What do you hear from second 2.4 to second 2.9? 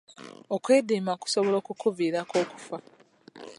okufa.